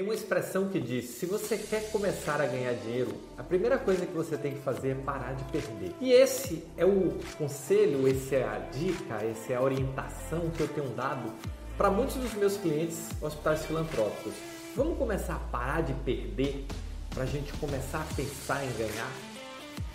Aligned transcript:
Tem 0.00 0.06
uma 0.08 0.14
expressão 0.14 0.66
que 0.66 0.80
diz: 0.80 1.10
se 1.10 1.26
você 1.26 1.58
quer 1.58 1.90
começar 1.90 2.40
a 2.40 2.46
ganhar 2.46 2.72
dinheiro, 2.72 3.12
a 3.36 3.42
primeira 3.42 3.76
coisa 3.76 4.06
que 4.06 4.14
você 4.14 4.34
tem 4.34 4.54
que 4.54 4.60
fazer 4.60 4.92
é 4.92 4.94
parar 4.94 5.34
de 5.34 5.44
perder. 5.52 5.94
E 6.00 6.10
esse 6.10 6.64
é 6.78 6.86
o 6.86 7.18
conselho, 7.36 8.08
essa 8.08 8.36
é 8.36 8.44
a 8.44 8.58
dica, 8.72 9.16
essa 9.16 9.52
é 9.52 9.56
a 9.56 9.60
orientação 9.60 10.48
que 10.56 10.62
eu 10.62 10.68
tenho 10.68 10.88
dado 10.94 11.30
para 11.76 11.90
muitos 11.90 12.16
dos 12.16 12.32
meus 12.32 12.56
clientes 12.56 13.10
hospitais 13.20 13.66
filantrópicos. 13.66 14.32
Vamos 14.74 14.96
começar 14.96 15.34
a 15.34 15.38
parar 15.38 15.82
de 15.82 15.92
perder 15.92 16.64
para 17.10 17.24
a 17.24 17.26
gente 17.26 17.52
começar 17.58 18.00
a 18.00 18.14
pensar 18.14 18.64
em 18.64 18.72
ganhar? 18.78 19.12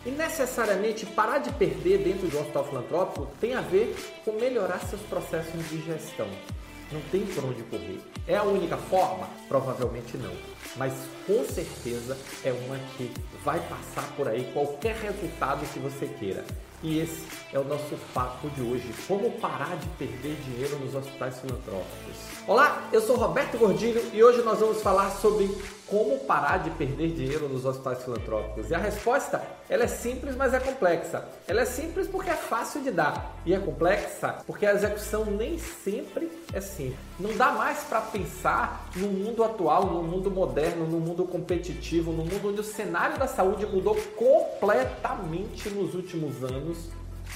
E 0.06 0.12
necessariamente 0.12 1.04
parar 1.04 1.40
de 1.40 1.52
perder 1.54 1.98
dentro 2.04 2.28
de 2.28 2.36
um 2.38 2.42
hospital 2.42 2.64
filantrópico 2.66 3.28
tem 3.42 3.56
a 3.56 3.62
ver 3.62 3.96
com 4.24 4.34
melhorar 4.34 4.82
seus 4.82 5.02
processos 5.02 5.68
de 5.68 5.82
gestão. 5.82 6.28
Não 6.92 7.02
tem 7.12 7.26
por 7.26 7.46
onde 7.46 7.64
correr. 7.64 8.00
É 8.28 8.36
a 8.36 8.44
única 8.44 8.78
forma? 8.78 9.28
Provavelmente 9.48 10.18
não. 10.18 10.34
Mas 10.76 10.94
com 11.26 11.44
certeza 11.46 12.18
é 12.44 12.52
uma 12.52 12.78
que 12.98 13.12
vai 13.44 13.60
passar 13.68 14.08
por 14.16 14.28
aí 14.28 14.50
qualquer 14.54 14.96
resultado 14.96 15.66
que 15.72 15.80
você 15.80 16.08
queira. 16.08 16.44
E 16.86 17.00
esse 17.00 17.26
é 17.52 17.58
o 17.58 17.64
nosso 17.64 17.98
papo 18.14 18.48
de 18.52 18.62
hoje: 18.62 18.94
como 19.08 19.32
parar 19.40 19.76
de 19.76 19.88
perder 19.98 20.36
dinheiro 20.36 20.78
nos 20.78 20.94
hospitais 20.94 21.40
filantrópicos. 21.40 22.16
Olá, 22.46 22.88
eu 22.94 23.02
sou 23.02 23.16
Roberto 23.16 23.58
Gordilho 23.58 24.04
e 24.14 24.24
hoje 24.24 24.44
nós 24.44 24.60
vamos 24.60 24.84
falar 24.84 25.10
sobre 25.10 25.50
como 25.88 26.20
parar 26.20 26.58
de 26.58 26.70
perder 26.72 27.12
dinheiro 27.12 27.50
nos 27.50 27.66
hospitais 27.66 28.04
filantrópicos. 28.04 28.70
E 28.70 28.76
a 28.76 28.78
resposta, 28.78 29.42
ela 29.68 29.84
é 29.84 29.88
simples, 29.88 30.36
mas 30.36 30.54
é 30.54 30.60
complexa. 30.60 31.28
Ela 31.48 31.62
é 31.62 31.66
simples 31.66 32.08
porque 32.08 32.30
é 32.30 32.36
fácil 32.36 32.82
de 32.82 32.92
dar 32.92 33.36
e 33.46 33.54
é 33.54 33.60
complexa 33.60 34.38
porque 34.46 34.66
a 34.66 34.74
execução 34.74 35.26
nem 35.26 35.58
sempre 35.58 36.32
é 36.54 36.62
simples. 36.62 37.00
Não 37.20 37.36
dá 37.36 37.52
mais 37.52 37.80
para 37.84 38.02
pensar 38.02 38.90
no 38.96 39.08
mundo 39.08 39.44
atual, 39.44 39.86
no 39.88 40.04
mundo 40.04 40.30
moderno, 40.30 40.86
no 40.86 41.00
mundo 41.00 41.24
competitivo, 41.26 42.12
no 42.12 42.24
mundo 42.24 42.50
onde 42.50 42.62
o 42.62 42.64
cenário 42.64 43.18
da 43.18 43.28
saúde 43.28 43.66
mudou 43.66 43.96
completamente 44.16 45.70
nos 45.70 45.96
últimos 45.96 46.44
anos 46.44 46.75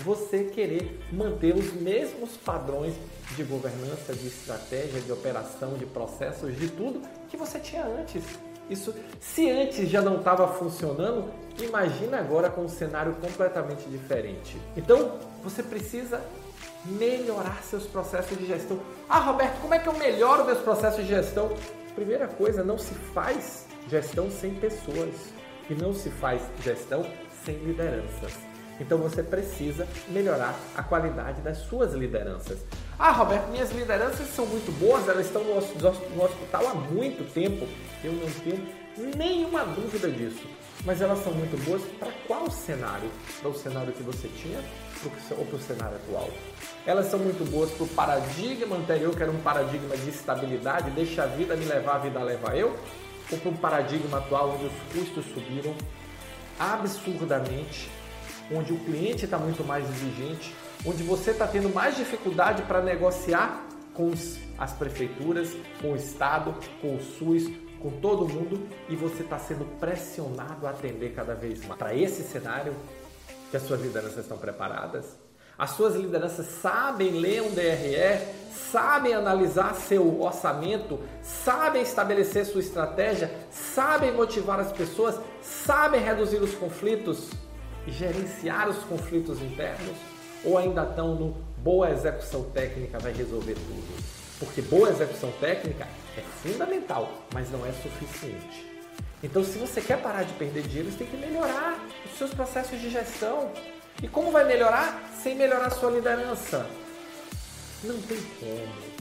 você 0.03 0.45
querer 0.45 0.99
manter 1.11 1.55
os 1.55 1.73
mesmos 1.73 2.37
padrões 2.37 2.93
de 3.35 3.43
governança, 3.43 4.13
de 4.13 4.27
estratégia, 4.27 5.01
de 5.01 5.11
operação, 5.11 5.73
de 5.73 5.85
processos, 5.85 6.57
de 6.57 6.69
tudo 6.69 7.01
que 7.29 7.37
você 7.37 7.59
tinha 7.59 7.85
antes. 7.85 8.23
Isso, 8.69 8.93
se 9.19 9.49
antes 9.49 9.89
já 9.89 10.01
não 10.01 10.17
estava 10.17 10.47
funcionando, 10.47 11.31
imagina 11.59 12.19
agora 12.19 12.49
com 12.49 12.61
um 12.61 12.69
cenário 12.69 13.15
completamente 13.15 13.89
diferente. 13.89 14.57
Então, 14.77 15.17
você 15.43 15.63
precisa 15.63 16.21
melhorar 16.85 17.61
seus 17.63 17.85
processos 17.85 18.37
de 18.37 18.45
gestão. 18.45 18.79
Ah, 19.09 19.19
Roberto, 19.19 19.59
como 19.61 19.73
é 19.73 19.79
que 19.79 19.89
eu 19.89 19.93
melhoro 19.93 20.45
meus 20.45 20.59
processos 20.59 21.03
de 21.03 21.09
gestão? 21.09 21.51
Primeira 21.95 22.27
coisa, 22.27 22.63
não 22.63 22.77
se 22.77 22.93
faz 22.93 23.65
gestão 23.89 24.29
sem 24.29 24.53
pessoas 24.53 25.33
e 25.69 25.73
não 25.73 25.93
se 25.93 26.09
faz 26.09 26.41
gestão 26.63 27.05
sem 27.43 27.55
lideranças. 27.57 28.33
Então 28.80 28.97
você 28.97 29.22
precisa 29.22 29.88
melhorar 30.08 30.58
a 30.75 30.81
qualidade 30.81 31.41
das 31.41 31.58
suas 31.58 31.94
lideranças. 31.94 32.59
Ah, 32.97 33.11
Roberto, 33.11 33.49
minhas 33.49 33.72
lideranças 33.72 34.27
são 34.30 34.45
muito 34.45 34.72
boas, 34.80 35.08
elas 35.08 35.25
estão 35.25 35.44
no 35.44 35.58
hospital 35.58 36.67
há 36.67 36.73
muito 36.73 37.31
tempo. 37.33 37.67
Eu 38.03 38.13
não 38.13 38.30
tenho 38.44 38.66
nenhuma 39.16 39.66
dúvida 39.66 40.09
disso. 40.09 40.47
Mas 40.85 41.02
elas 41.02 41.22
são 41.23 41.33
muito 41.33 41.61
boas 41.66 41.81
para 42.00 42.09
qual 42.25 42.50
cenário? 42.50 43.09
Para 43.41 43.50
o 43.50 43.53
cenário 43.53 43.91
que 43.91 44.02
você 44.02 44.30
tinha 44.30 44.59
ou 45.38 45.45
para 45.45 45.55
o 45.55 45.59
cenário 45.59 45.97
atual? 45.97 46.30
Elas 46.85 47.07
são 47.07 47.19
muito 47.19 47.44
boas 47.52 47.69
para 47.72 47.83
o 47.83 47.88
paradigma 47.89 48.77
anterior, 48.77 49.13
que 49.13 49.22
era 49.22 49.31
um 49.31 49.41
paradigma 49.41 49.97
de 49.97 50.09
estabilidade, 50.09 50.89
deixa 50.91 51.23
a 51.23 51.25
vida 51.25 51.55
me 51.57 51.66
levar, 51.66 51.95
a 51.95 52.00
vida 52.00 52.19
leva 52.19 52.55
eu? 52.55 52.73
Ou 53.30 53.38
para 53.38 53.50
um 53.50 53.57
paradigma 53.57 54.19
atual 54.19 54.52
onde 54.52 54.66
os 54.66 54.73
custos 54.94 55.25
subiram 55.33 55.75
absurdamente 56.57 57.89
onde 58.52 58.73
o 58.73 58.78
cliente 58.80 59.25
está 59.25 59.38
muito 59.38 59.64
mais 59.64 59.88
exigente, 59.89 60.56
onde 60.85 61.03
você 61.03 61.31
está 61.31 61.47
tendo 61.47 61.73
mais 61.73 61.96
dificuldade 61.96 62.63
para 62.63 62.81
negociar 62.81 63.66
com 63.94 64.12
as 64.57 64.73
prefeituras, 64.73 65.56
com 65.81 65.91
o 65.91 65.96
Estado, 65.96 66.56
com 66.81 66.96
o 66.96 67.01
SUS, 67.01 67.50
com 67.81 67.90
todo 68.00 68.28
mundo 68.28 68.68
e 68.88 68.96
você 68.96 69.23
está 69.23 69.40
sendo 69.40 69.66
pressionado 69.79 70.68
a 70.68 70.72
atender 70.72 71.13
cada 71.13 71.34
vez 71.34 71.66
mais. 71.66 71.78
Para 71.78 71.96
esse 71.96 72.23
cenário, 72.23 72.73
que 73.50 73.57
as 73.57 73.63
suas 73.63 73.81
lideranças 73.81 74.19
estão 74.19 74.38
preparadas? 74.38 75.18
As 75.57 75.72
suas 75.72 75.96
lideranças 75.96 76.46
sabem 76.46 77.12
ler 77.19 77.41
um 77.41 77.52
DRE, 77.52 78.25
sabem 78.53 79.13
analisar 79.13 79.75
seu 79.75 80.22
orçamento, 80.22 81.00
sabem 81.22 81.81
estabelecer 81.81 82.46
sua 82.46 82.62
estratégia, 82.62 83.29
sabem 83.52 84.13
motivar 84.13 84.59
as 84.59 84.72
pessoas, 84.72 85.19
sabem 85.41 86.02
reduzir 86.02 86.38
os 86.38 86.56
conflitos 86.56 87.29
gerenciar 87.91 88.69
os 88.69 88.77
conflitos 88.83 89.41
internos 89.41 89.95
ou 90.44 90.57
ainda 90.57 90.83
estão 90.83 91.16
no 91.16 91.31
boa 91.57 91.91
execução 91.91 92.44
técnica 92.51 93.00
vai 93.00 93.11
resolver 93.11 93.53
tudo? 93.53 94.03
Porque 94.39 94.61
boa 94.61 94.89
execução 94.89 95.31
técnica 95.39 95.88
é 96.17 96.22
fundamental, 96.22 97.11
mas 97.33 97.51
não 97.51 97.66
é 97.66 97.72
suficiente. 97.73 98.66
Então, 99.22 99.44
se 99.44 99.57
você 99.57 99.81
quer 99.81 100.01
parar 100.01 100.23
de 100.23 100.33
perder 100.33 100.63
dinheiro, 100.63 100.89
você 100.89 100.99
tem 100.99 101.07
que 101.07 101.17
melhorar 101.17 101.78
os 102.05 102.17
seus 102.17 102.33
processos 102.33 102.79
de 102.79 102.89
gestão. 102.89 103.51
E 104.01 104.07
como 104.07 104.31
vai 104.31 104.45
melhorar? 104.45 105.11
Sem 105.22 105.35
melhorar 105.35 105.67
a 105.67 105.72
sua 105.72 105.91
liderança. 105.91 106.66
Não 107.83 108.01
tem 108.01 108.22
como. 108.39 108.99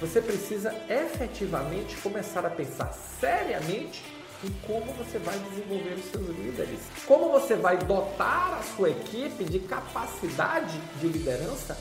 Você 0.00 0.22
precisa 0.22 0.74
efetivamente 0.88 1.96
começar 1.96 2.46
a 2.46 2.50
pensar 2.50 2.92
seriamente 3.20 4.02
em 4.44 4.50
como 4.66 4.92
você 4.92 5.18
vai 5.18 5.38
desenvolver 5.38 5.94
os 5.94 6.04
seus 6.04 6.28
líderes, 6.28 6.80
como 7.06 7.30
você 7.30 7.56
vai 7.56 7.76
dotar 7.76 8.58
a 8.58 8.62
sua 8.62 8.90
equipe 8.90 9.44
de 9.44 9.58
capacidade 9.60 10.78
de 11.00 11.08
liderança 11.08 11.76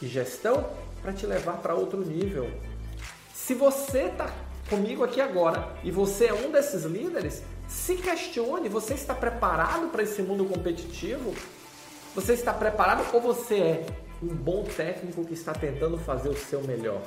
e 0.00 0.06
gestão 0.06 0.68
para 1.00 1.12
te 1.12 1.26
levar 1.26 1.58
para 1.58 1.74
outro 1.74 2.00
nível. 2.04 2.50
Se 3.34 3.54
você 3.54 4.04
está 4.04 4.30
comigo 4.68 5.02
aqui 5.02 5.20
agora 5.20 5.74
e 5.82 5.90
você 5.90 6.26
é 6.26 6.34
um 6.34 6.50
desses 6.50 6.84
líderes, 6.84 7.42
se 7.66 7.96
questione: 7.96 8.68
você 8.68 8.94
está 8.94 9.14
preparado 9.14 9.88
para 9.88 10.02
esse 10.02 10.22
mundo 10.22 10.44
competitivo? 10.44 11.34
Você 12.14 12.34
está 12.34 12.52
preparado 12.52 13.06
ou 13.14 13.20
você 13.22 13.54
é 13.56 13.86
um 14.22 14.28
bom 14.28 14.64
técnico 14.64 15.24
que 15.24 15.32
está 15.32 15.52
tentando 15.52 15.96
fazer 15.96 16.28
o 16.28 16.36
seu 16.36 16.60
melhor? 16.62 17.00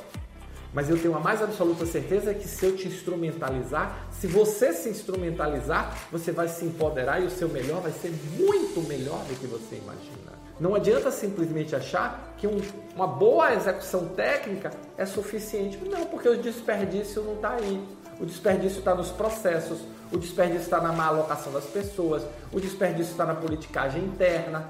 Mas 0.76 0.90
eu 0.90 1.00
tenho 1.02 1.16
a 1.16 1.20
mais 1.22 1.42
absoluta 1.42 1.86
certeza 1.86 2.34
que 2.34 2.46
se 2.46 2.66
eu 2.66 2.76
te 2.76 2.90
instrumentalizar, 2.90 4.08
se 4.12 4.28
você 4.28 4.74
se 4.74 4.90
instrumentalizar, 4.90 5.98
você 6.12 6.34
vai 6.34 6.50
se 6.50 6.66
empoderar 6.66 7.22
e 7.22 7.26
o 7.26 7.30
seu 7.30 7.48
melhor 7.48 7.82
vai 7.82 7.94
ser 7.94 8.14
muito 8.38 8.86
melhor 8.86 9.24
do 9.24 9.40
que 9.40 9.48
você 9.48 9.78
imagina. 9.78 10.36
Não 10.60 10.76
adianta 10.76 11.10
simplesmente 11.12 11.74
achar 11.74 12.36
que 12.38 12.46
um, 12.46 12.62
uma 12.94 13.08
boa 13.08 13.54
execução 13.54 14.10
técnica 14.10 14.70
é 14.98 15.06
suficiente. 15.06 15.78
Não, 15.78 16.06
porque 16.08 16.28
o 16.28 16.42
desperdício 16.42 17.24
não 17.24 17.36
está 17.36 17.52
aí. 17.52 17.82
O 18.20 18.26
desperdício 18.26 18.80
está 18.80 18.94
nos 18.94 19.12
processos, 19.12 19.80
o 20.12 20.18
desperdício 20.18 20.64
está 20.64 20.82
na 20.82 20.92
má 20.92 21.08
alocação 21.08 21.54
das 21.54 21.66
pessoas, 21.66 22.24
o 22.52 22.60
desperdício 22.60 23.12
está 23.12 23.26
na 23.26 23.36
politicagem 23.36 24.04
interna, 24.04 24.70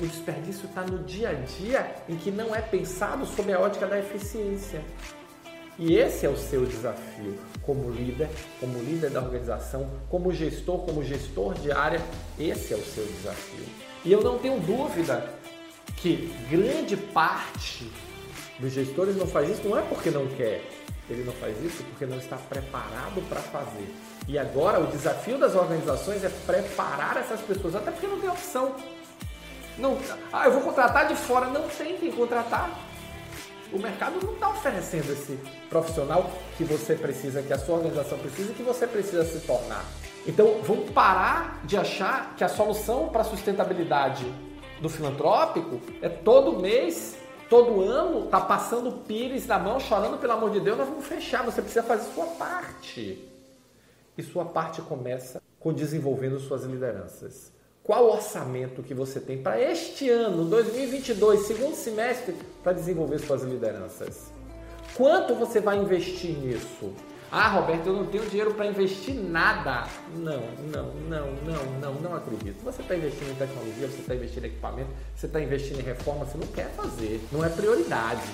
o 0.00 0.06
desperdício 0.06 0.66
está 0.66 0.82
no 0.82 1.04
dia 1.04 1.30
a 1.30 1.32
dia 1.32 1.94
em 2.08 2.16
que 2.16 2.30
não 2.30 2.54
é 2.54 2.60
pensado 2.60 3.26
sob 3.26 3.52
a 3.52 3.60
ótica 3.60 3.86
da 3.86 3.98
eficiência. 3.98 4.82
E 5.78 5.96
esse 5.96 6.26
é 6.26 6.28
o 6.28 6.36
seu 6.36 6.66
desafio 6.66 7.38
como 7.62 7.90
líder, 7.90 8.28
como 8.60 8.78
líder 8.78 9.10
da 9.10 9.20
organização, 9.20 9.88
como 10.08 10.32
gestor, 10.32 10.78
como 10.80 11.02
gestor 11.02 11.54
de 11.54 11.72
área, 11.72 12.00
esse 12.38 12.74
é 12.74 12.76
o 12.76 12.84
seu 12.84 13.04
desafio. 13.04 13.64
E 14.04 14.12
eu 14.12 14.20
não 14.22 14.38
tenho 14.38 14.60
dúvida 14.60 15.24
que 15.96 16.32
grande 16.50 16.96
parte 16.96 17.90
dos 18.58 18.72
gestores 18.72 19.16
não 19.16 19.26
faz 19.26 19.48
isso 19.50 19.66
não 19.66 19.78
é 19.78 19.82
porque 19.82 20.10
não 20.10 20.26
quer, 20.28 20.62
ele 21.08 21.24
não 21.24 21.32
faz 21.34 21.60
isso 21.62 21.82
porque 21.84 22.06
não 22.06 22.18
está 22.18 22.36
preparado 22.36 23.26
para 23.28 23.40
fazer. 23.40 23.92
E 24.28 24.38
agora 24.38 24.80
o 24.80 24.86
desafio 24.86 25.38
das 25.38 25.54
organizações 25.54 26.22
é 26.22 26.28
preparar 26.28 27.16
essas 27.16 27.40
pessoas, 27.40 27.74
até 27.74 27.90
porque 27.90 28.06
não 28.06 28.20
tem 28.20 28.30
opção. 28.30 28.74
Não, 29.78 29.98
ah, 30.32 30.46
eu 30.46 30.52
vou 30.52 30.62
contratar 30.62 31.08
de 31.08 31.14
fora. 31.14 31.46
Não 31.46 31.68
tem 31.68 31.96
quem 31.96 32.12
contratar. 32.12 32.70
O 33.72 33.78
mercado 33.78 34.18
não 34.22 34.34
está 34.34 34.50
oferecendo 34.50 35.10
esse 35.12 35.38
profissional 35.70 36.30
que 36.58 36.64
você 36.64 36.94
precisa, 36.94 37.42
que 37.42 37.52
a 37.52 37.58
sua 37.58 37.76
organização 37.76 38.18
precisa 38.18 38.52
que 38.52 38.62
você 38.62 38.86
precisa 38.86 39.24
se 39.24 39.40
tornar. 39.46 39.84
Então, 40.26 40.60
vamos 40.62 40.90
parar 40.90 41.62
de 41.64 41.76
achar 41.76 42.34
que 42.36 42.44
a 42.44 42.48
solução 42.48 43.08
para 43.08 43.22
a 43.22 43.24
sustentabilidade 43.24 44.26
do 44.80 44.88
filantrópico 44.90 45.80
é 46.02 46.08
todo 46.08 46.60
mês, 46.60 47.16
todo 47.48 47.80
ano, 47.80 48.26
tá 48.26 48.40
passando 48.40 48.92
pires 49.06 49.46
na 49.46 49.58
mão, 49.58 49.80
chorando, 49.80 50.18
pelo 50.18 50.34
amor 50.34 50.50
de 50.50 50.60
Deus, 50.60 50.76
nós 50.76 50.88
vamos 50.88 51.06
fechar. 51.06 51.42
Você 51.44 51.62
precisa 51.62 51.82
fazer 51.82 52.12
sua 52.12 52.26
parte. 52.26 53.28
E 54.16 54.22
sua 54.22 54.44
parte 54.44 54.82
começa 54.82 55.40
com 55.58 55.72
desenvolvendo 55.72 56.38
suas 56.38 56.64
lideranças. 56.64 57.52
Qual 57.84 58.08
orçamento 58.12 58.80
que 58.80 58.94
você 58.94 59.18
tem 59.18 59.42
para 59.42 59.60
este 59.60 60.08
ano, 60.08 60.44
2022, 60.44 61.46
segundo 61.46 61.74
semestre, 61.74 62.32
para 62.62 62.72
desenvolver 62.72 63.18
suas 63.18 63.42
lideranças? 63.42 64.30
Quanto 64.94 65.34
você 65.34 65.60
vai 65.60 65.78
investir 65.78 66.30
nisso? 66.38 66.92
Ah, 67.28 67.48
Roberto, 67.48 67.88
eu 67.88 67.94
não 67.94 68.06
tenho 68.06 68.24
dinheiro 68.26 68.54
para 68.54 68.66
investir 68.66 69.16
nada. 69.16 69.88
Não, 70.14 70.42
não, 70.70 70.94
não, 71.08 71.32
não, 71.32 71.80
não, 71.80 71.94
não 71.94 72.14
acredito. 72.14 72.62
Você 72.62 72.82
está 72.82 72.94
investindo 72.94 73.32
em 73.32 73.34
tecnologia, 73.34 73.88
você 73.88 74.00
está 74.00 74.14
investindo 74.14 74.44
em 74.44 74.48
equipamento, 74.48 74.90
você 75.16 75.26
está 75.26 75.40
investindo 75.40 75.80
em 75.80 75.82
reforma, 75.82 76.24
você 76.24 76.38
não 76.38 76.46
quer 76.46 76.70
fazer. 76.76 77.20
Não 77.32 77.44
é 77.44 77.48
prioridade. 77.48 78.30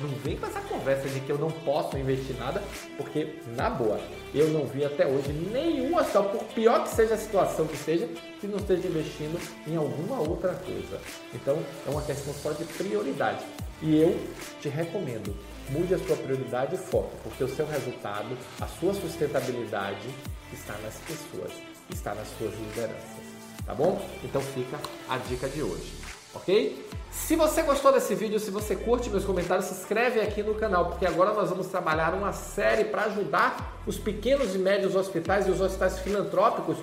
Não 0.00 0.08
vem 0.08 0.36
com 0.36 0.46
essa 0.46 0.60
conversa 0.62 1.08
de 1.10 1.20
que 1.20 1.30
eu 1.30 1.36
não 1.36 1.50
posso 1.50 1.98
investir 1.98 2.34
nada, 2.38 2.62
porque, 2.96 3.36
na 3.54 3.68
boa, 3.68 4.00
eu 4.34 4.48
não 4.48 4.64
vi 4.64 4.82
até 4.82 5.06
hoje 5.06 5.30
nenhuma 5.30 6.02
só, 6.04 6.22
por 6.22 6.42
pior 6.54 6.84
que 6.84 6.88
seja 6.88 7.14
a 7.14 7.18
situação 7.18 7.66
que 7.66 7.76
seja, 7.76 8.08
que 8.40 8.46
não 8.46 8.56
esteja 8.56 8.88
investindo 8.88 9.38
em 9.66 9.76
alguma 9.76 10.18
outra 10.18 10.54
coisa. 10.54 10.98
Então, 11.34 11.58
é 11.86 11.90
uma 11.90 12.00
questão 12.00 12.32
só 12.32 12.52
de 12.52 12.64
prioridade. 12.64 13.44
E 13.82 14.00
eu 14.00 14.18
te 14.62 14.70
recomendo, 14.70 15.36
mude 15.68 15.94
a 15.94 15.98
sua 15.98 16.16
prioridade 16.16 16.76
e 16.76 16.78
foco, 16.78 17.12
porque 17.22 17.44
o 17.44 17.48
seu 17.48 17.66
resultado, 17.66 18.36
a 18.58 18.66
sua 18.66 18.94
sustentabilidade 18.94 20.08
está 20.50 20.74
nas 20.82 20.94
pessoas, 21.00 21.52
está 21.90 22.14
nas 22.14 22.28
suas 22.38 22.54
lideranças. 22.54 23.30
Tá 23.66 23.74
bom? 23.74 24.02
Então 24.24 24.40
fica 24.40 24.78
a 25.08 25.18
dica 25.18 25.48
de 25.48 25.62
hoje 25.62 26.00
ok? 26.34 26.86
Se 27.10 27.34
você 27.34 27.62
gostou 27.62 27.92
desse 27.92 28.14
vídeo, 28.14 28.38
se 28.38 28.50
você 28.50 28.76
curte 28.76 29.10
meus 29.10 29.24
comentários, 29.24 29.66
se 29.66 29.74
inscreve 29.74 30.20
aqui 30.20 30.42
no 30.42 30.54
canal, 30.54 30.86
porque 30.86 31.04
agora 31.04 31.32
nós 31.32 31.50
vamos 31.50 31.66
trabalhar 31.66 32.14
uma 32.14 32.32
série 32.32 32.84
para 32.84 33.04
ajudar 33.04 33.82
os 33.84 33.98
pequenos 33.98 34.54
e 34.54 34.58
médios 34.58 34.94
hospitais 34.94 35.46
e 35.48 35.50
os 35.50 35.60
hospitais 35.60 35.98
filantrópicos 35.98 36.76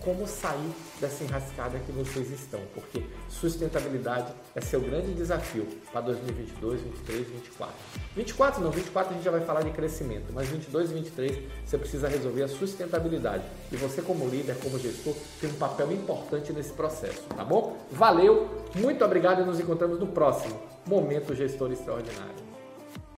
como 0.00 0.26
sair 0.26 0.72
dessa 1.00 1.24
enrascada 1.24 1.78
que 1.78 1.92
vocês 1.92 2.30
estão, 2.30 2.60
porque 2.74 3.04
sustentabilidade 3.28 4.32
é 4.54 4.60
seu 4.60 4.80
grande 4.80 5.12
desafio 5.14 5.66
para 5.92 6.00
2022, 6.02 6.80
2023, 6.82 7.18
2024. 7.18 7.74
24 8.16 8.62
não, 8.62 8.70
24 8.70 9.12
a 9.12 9.14
gente 9.14 9.24
já 9.24 9.30
vai 9.30 9.40
falar 9.42 9.62
de 9.62 9.70
crescimento, 9.70 10.32
mas 10.32 10.48
22 10.48 10.90
e 10.90 10.94
23 10.94 11.38
você 11.64 11.78
precisa 11.78 12.08
resolver 12.08 12.42
a 12.42 12.48
sustentabilidade. 12.48 13.44
E 13.70 13.76
você 13.76 14.02
como 14.02 14.28
líder, 14.28 14.56
como 14.62 14.78
gestor, 14.78 15.14
tem 15.40 15.50
um 15.50 15.54
papel 15.54 15.92
importante 15.92 16.52
nesse 16.52 16.72
processo, 16.72 17.22
tá 17.36 17.44
bom? 17.44 17.76
Valeu, 17.90 18.48
muito 18.74 19.04
obrigado 19.04 19.42
e 19.42 19.44
nos 19.44 19.60
encontramos 19.60 19.98
no 19.98 20.06
próximo 20.08 20.60
Momento 20.86 21.34
Gestor 21.34 21.70
Extraordinário. 21.72 22.49